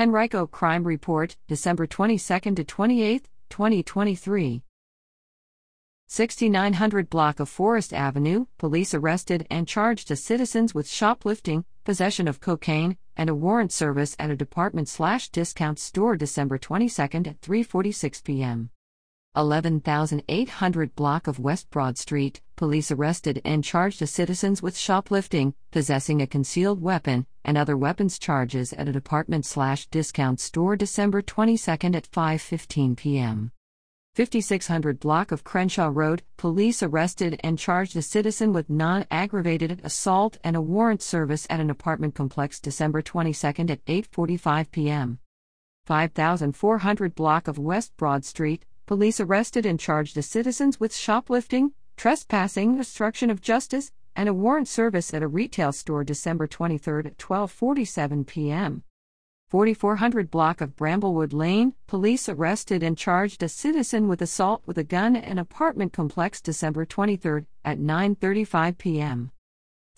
[0.00, 4.62] Henrico Crime Report, December 22 to 28, 2023.
[6.08, 12.40] 6900 block of Forest Avenue, police arrested and charged as citizens with shoplifting, possession of
[12.40, 18.24] cocaine, and a warrant service at a department slash discount store December 22 at 3:46
[18.24, 18.70] p.m.
[19.36, 26.20] 11800 block of West Broad Street, police arrested and charged a citizens with shoplifting, possessing
[26.20, 31.70] a concealed weapon, and other weapons charges at a department slash discount store December 22
[31.70, 33.52] at 5:15 p.m.
[34.16, 40.56] 5600 block of Crenshaw Road, police arrested and charged a citizen with non-aggravated assault and
[40.56, 45.20] a warrant service at an apartment complex December 22 at 8:45 p.m.
[45.86, 52.80] 5400 block of West Broad Street, police arrested and charged the citizens with shoplifting, trespassing,
[52.80, 58.26] obstruction of justice, and a warrant service at a retail store December 23 at 12:47
[58.26, 58.82] p.m.
[59.48, 64.82] 4400 block of Bramblewood Lane, police arrested and charged a citizen with assault with a
[64.82, 69.30] gun at an apartment complex December 23 at 9:35 p.m.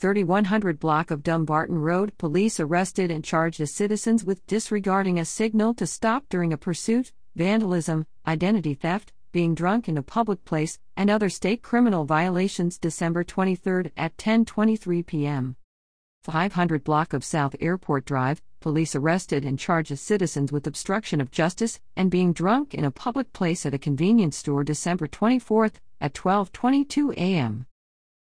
[0.00, 5.72] 3100 block of Dumbarton Road, police arrested and charged a citizens with disregarding a signal
[5.72, 11.08] to stop during a pursuit, vandalism, identity theft, being drunk in a public place, and
[11.08, 15.56] other state criminal violations December 23 at 10:23 p.m.
[16.24, 21.80] 500 block of South Airport Drive, police arrested and charged citizens with obstruction of justice
[21.96, 27.12] and being drunk in a public place at a convenience store December 24 at 12:22
[27.14, 27.66] a.m.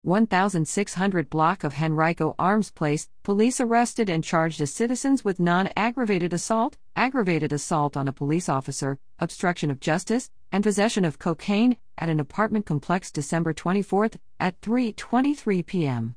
[0.07, 6.33] 1600 block of Henrico Arms Place, police arrested and charged as citizens with non aggravated
[6.33, 12.09] assault, aggravated assault on a police officer, obstruction of justice, and possession of cocaine at
[12.09, 16.15] an apartment complex December 24 at 3:23 p.m.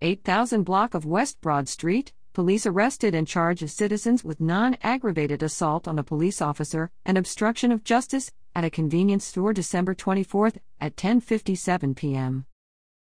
[0.00, 5.42] 8000 block of West Broad Street, police arrested and charged as citizens with non aggravated
[5.42, 10.52] assault on a police officer and obstruction of justice at a convenience store December 24
[10.80, 12.46] at 10:57 p.m.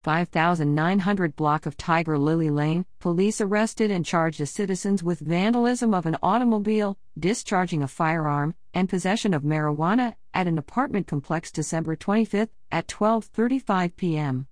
[0.04, 6.06] 5900 block of Tiger Lily Lane, police arrested and charged as citizens with vandalism of
[6.06, 12.48] an automobile, discharging a firearm, and possession of marijuana at an apartment complex December 25
[12.72, 14.48] at 12:35 p.m.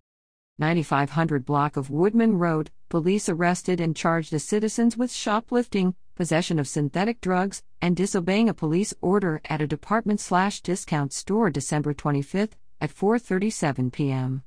[0.59, 6.67] 9500 block of Woodman Road, police arrested and charged as citizens with shoplifting, possession of
[6.67, 13.93] synthetic drugs, and disobeying a police order at a department/discount store December 25 at 4:37
[13.93, 14.43] p.m.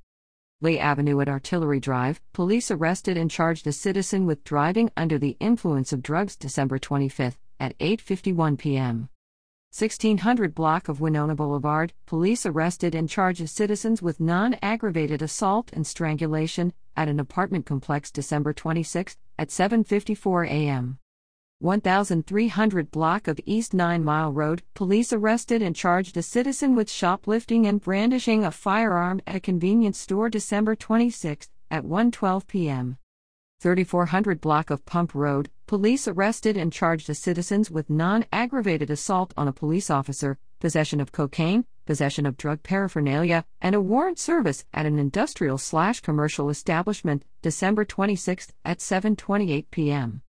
[0.63, 5.39] Lee Avenue at Artillery Drive, police arrested and charged a citizen with driving under the
[5.41, 9.09] influence of drugs December 25 at 8:51 p.m.
[9.73, 16.75] 1600 block of Winona Boulevard, police arrested and charged citizens with non-aggravated assault and strangulation
[16.95, 20.99] at an apartment complex December 26 at 7:54 a.m.
[21.63, 27.67] 1300 block of East 9 Mile Road, police arrested and charged a citizen with shoplifting
[27.67, 32.97] and brandishing a firearm at a convenience store December 26 at 1:12 p.m.
[33.61, 39.47] 3400 block of Pump Road, police arrested and charged a citizens with non-aggravated assault on
[39.47, 44.87] a police officer, possession of cocaine, possession of drug paraphernalia, and a warrant service at
[44.87, 50.23] an industrial/commercial establishment December 26 at 7:28 p.m.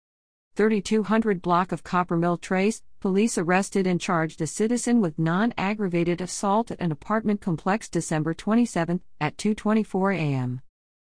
[0.59, 6.69] 3200 block of Copper Mill Trace, police arrested and charged a citizen with non-aggravated assault
[6.69, 10.59] at an apartment complex December 27 at 2:24 a.m.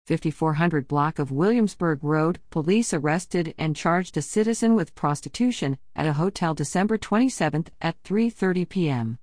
[0.07, 6.19] 5400 block of Williamsburg Road, police arrested and charged a citizen with prostitution at a
[6.19, 9.19] hotel December 27 at 3:30 p.m.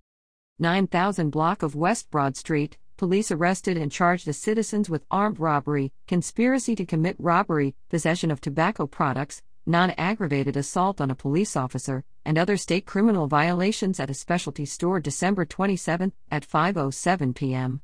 [0.58, 5.92] 9000 block of West Broad Street, police arrested and charged the citizens with armed robbery,
[6.08, 12.04] conspiracy to commit robbery, possession of tobacco products, non aggravated assault on a police officer,
[12.24, 17.80] and other state criminal violations at a specialty store December 27 at 5:07 p.m.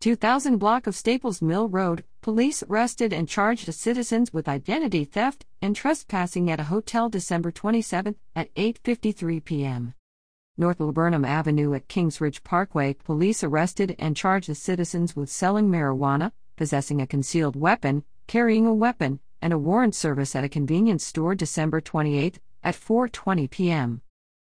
[0.00, 5.76] 2000 block of Staples Mill Road, police arrested and charged citizens with identity theft and
[5.76, 9.94] trespassing at a hotel December 27 at 8:53 p.m.
[10.58, 17.00] North Laburnum Avenue at Kingsridge Parkway, police arrested and charged citizens with selling marijuana, possessing
[17.00, 21.80] a concealed weapon, carrying a weapon, and a warrant service at a convenience store December
[21.80, 24.00] 28 at 4:20 p.m.